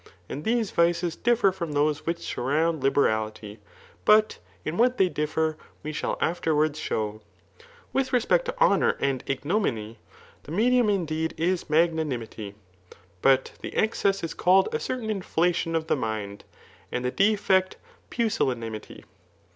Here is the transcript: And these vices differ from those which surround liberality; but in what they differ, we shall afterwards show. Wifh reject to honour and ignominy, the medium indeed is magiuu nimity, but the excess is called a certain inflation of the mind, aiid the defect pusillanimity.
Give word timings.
And 0.27 0.43
these 0.43 0.71
vices 0.71 1.15
differ 1.15 1.51
from 1.51 1.73
those 1.73 2.07
which 2.07 2.17
surround 2.21 2.81
liberality; 2.81 3.59
but 4.03 4.39
in 4.65 4.75
what 4.75 4.97
they 4.97 5.09
differ, 5.09 5.57
we 5.83 5.93
shall 5.93 6.17
afterwards 6.19 6.79
show. 6.79 7.21
Wifh 7.93 8.11
reject 8.11 8.45
to 8.45 8.59
honour 8.59 8.97
and 8.99 9.23
ignominy, 9.27 9.99
the 10.41 10.51
medium 10.53 10.89
indeed 10.89 11.35
is 11.37 11.65
magiuu 11.65 12.03
nimity, 12.03 12.55
but 13.21 13.51
the 13.61 13.75
excess 13.75 14.23
is 14.23 14.33
called 14.33 14.69
a 14.73 14.79
certain 14.79 15.11
inflation 15.11 15.75
of 15.75 15.85
the 15.85 15.95
mind, 15.95 16.45
aiid 16.91 17.03
the 17.03 17.11
defect 17.11 17.77
pusillanimity. 18.09 19.03